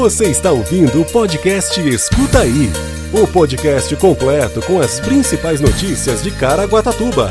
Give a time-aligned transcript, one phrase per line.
[0.00, 2.72] Você está ouvindo o podcast Escuta Aí
[3.12, 7.30] o podcast completo com as principais notícias de Caraguatatuba.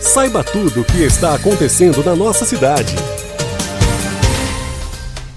[0.00, 2.96] Saiba tudo o que está acontecendo na nossa cidade.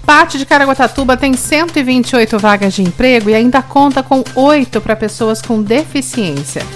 [0.04, 5.40] Parte de Caraguatatuba tem 128 vagas de emprego e ainda conta com 8 para pessoas
[5.40, 6.66] com deficiência.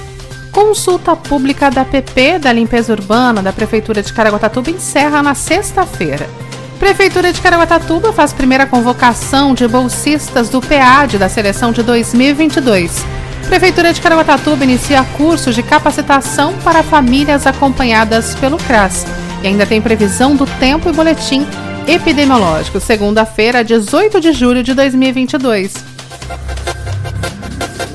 [0.53, 6.30] Consulta pública da PP da Limpeza Urbana da Prefeitura de Caraguatatuba encerra na sexta-feira.
[6.79, 13.05] Prefeitura de Caraguatatuba faz primeira convocação de bolsistas do PEAD da seleção de 2022.
[13.48, 19.05] Prefeitura de Caraguatatuba inicia cursos de capacitação para famílias acompanhadas pelo CRAS.
[19.43, 21.47] E ainda tem previsão do tempo e boletim
[21.87, 25.74] epidemiológico, segunda-feira, 18 de julho de 2022.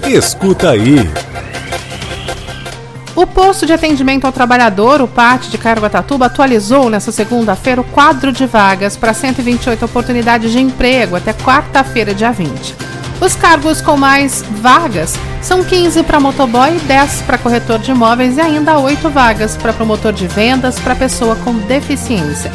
[0.06, 1.10] Escuta aí.
[3.16, 8.32] O posto de atendimento ao trabalhador, o PAT de Caraguatatuba, atualizou nesta segunda-feira o quadro
[8.32, 12.76] de vagas para 128 oportunidades de emprego até quarta-feira, dia 20.
[13.22, 18.42] Os cargos com mais vagas são 15 para motoboy, 10 para corretor de imóveis e
[18.42, 22.52] ainda 8 vagas para promotor de vendas para pessoa com deficiência.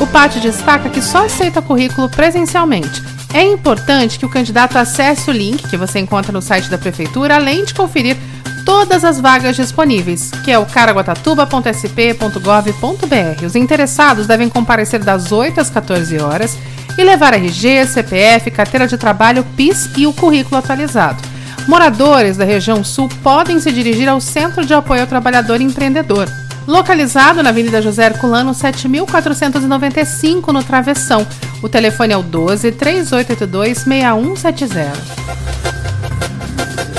[0.00, 3.00] O PAT destaca que só aceita currículo presencialmente.
[3.32, 7.36] É importante que o candidato acesse o link que você encontra no site da prefeitura,
[7.36, 8.16] além de conferir
[8.64, 13.46] todas as vagas disponíveis, que é o caraguatatuba.sp.gov.br.
[13.46, 16.58] Os interessados devem comparecer das 8 às 14 horas
[16.96, 21.22] e levar RG, CPF, carteira de trabalho, PIS e o currículo atualizado.
[21.66, 26.28] Moradores da região sul podem se dirigir ao Centro de Apoio ao Trabalhador Empreendedor,
[26.66, 31.26] localizado na Avenida José Herculano 7495 no Travessão.
[31.62, 34.92] O telefone é o 12 3882 6170.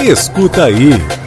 [0.01, 1.22] Escuta aí.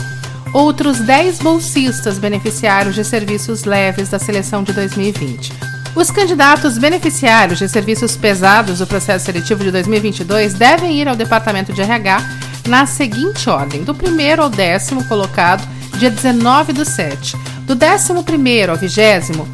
[0.52, 5.52] outros 10 bolsistas beneficiários de serviços leves da seleção de 2020.
[5.94, 11.72] Os candidatos beneficiários de serviços pesados do processo seletivo de 2022 devem ir ao Departamento
[11.72, 12.22] de RH
[12.68, 15.66] na seguinte ordem: do primeiro ao décimo colocado,
[15.98, 19.48] dia 19 do 7, do décimo primeiro ao vigésimo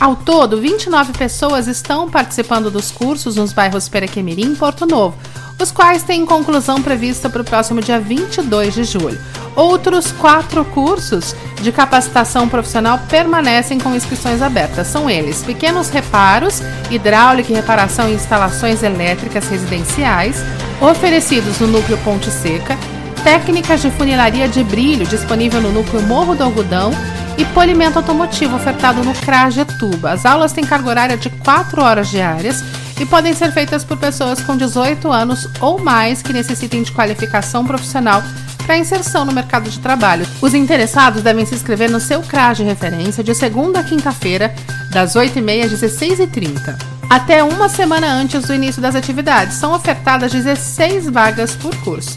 [0.00, 5.16] Ao todo, 29 pessoas estão participando dos cursos nos bairros Perequemirim e Porto Novo.
[5.58, 9.18] Os quais têm conclusão prevista para o próximo dia 22 de julho.
[9.56, 14.88] Outros quatro cursos de capacitação profissional permanecem com inscrições abertas.
[14.88, 16.60] São eles: pequenos reparos,
[16.90, 20.36] hidráulica e reparação em instalações elétricas residenciais,
[20.80, 22.76] oferecidos no núcleo Ponte Seca,
[23.22, 26.90] técnicas de funilaria de brilho, disponível no núcleo Morro do Algodão,
[27.38, 30.12] e polimento automotivo, ofertado no Crajetuba.
[30.12, 32.62] As aulas têm carga horária de 4 horas diárias
[33.00, 37.64] e podem ser feitas por pessoas com 18 anos ou mais que necessitem de qualificação
[37.64, 38.22] profissional
[38.64, 40.26] para inserção no mercado de trabalho.
[40.40, 44.54] Os interessados devem se inscrever no seu CRAS de referência de segunda a quinta-feira,
[44.90, 46.76] das 8h30 às 16h30.
[47.10, 52.16] Até uma semana antes do início das atividades, são ofertadas 16 vagas por curso.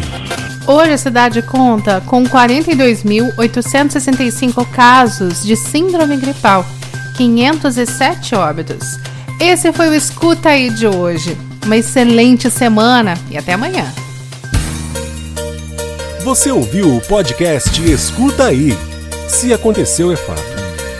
[0.66, 6.66] Hoje a cidade conta com 42.865 casos de síndrome gripal,
[7.16, 8.98] 507 óbitos.
[9.38, 11.38] Esse foi o Escuta aí de hoje.
[11.64, 13.86] Uma excelente semana e até amanhã.
[16.24, 18.72] Você ouviu o podcast Escuta Aí.
[19.28, 20.42] Se aconteceu é fato.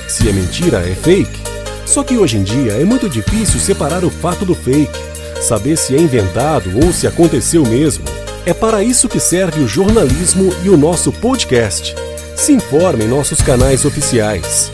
[0.06, 1.40] Se é mentira é fake.
[1.86, 4.92] Só que hoje em dia é muito difícil separar o fato do fake,
[5.40, 8.04] saber se é inventado ou se aconteceu mesmo.
[8.44, 11.94] É para isso que serve o jornalismo e o nosso podcast.
[12.36, 14.70] Se informe em nossos canais oficiais.